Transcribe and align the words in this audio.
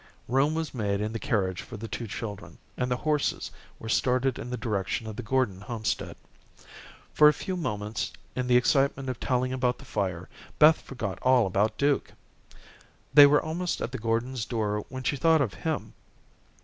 Room 0.27 0.55
was 0.55 0.73
made 0.73 0.99
in 0.99 1.13
the 1.13 1.19
carriage 1.19 1.61
for 1.61 1.77
the 1.77 1.87
two 1.87 2.07
children, 2.07 2.57
and 2.75 2.89
the 2.89 2.97
horses 3.05 3.51
were 3.77 3.87
started 3.87 4.39
in 4.39 4.49
the 4.49 4.57
direction 4.57 5.05
of 5.05 5.15
the 5.15 5.21
Gordon 5.21 5.61
homestead. 5.61 6.15
For 7.13 7.27
a 7.27 7.33
few 7.33 7.55
moments, 7.55 8.11
in 8.35 8.47
the 8.47 8.57
excitement 8.57 9.09
of 9.09 9.19
telling 9.19 9.53
about 9.53 9.77
the 9.77 9.85
fire, 9.85 10.27
Beth 10.57 10.81
forgot 10.81 11.19
all 11.21 11.45
about 11.45 11.77
Duke. 11.77 12.13
They 13.13 13.27
were 13.27 13.43
almost 13.43 13.79
at 13.79 13.91
the 13.91 13.99
Gordons' 13.99 14.43
door 14.43 14.87
when 14.89 15.03
she 15.03 15.17
thought 15.17 15.39
of 15.39 15.53
him. 15.53 15.93